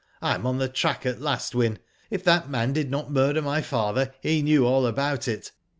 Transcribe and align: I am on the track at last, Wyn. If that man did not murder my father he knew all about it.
I 0.19 0.33
am 0.33 0.47
on 0.47 0.57
the 0.57 0.67
track 0.67 1.05
at 1.05 1.21
last, 1.21 1.53
Wyn. 1.53 1.77
If 2.09 2.23
that 2.23 2.49
man 2.49 2.73
did 2.73 2.89
not 2.89 3.11
murder 3.11 3.39
my 3.39 3.61
father 3.61 4.11
he 4.21 4.41
knew 4.41 4.65
all 4.65 4.87
about 4.87 5.27
it. 5.27 5.51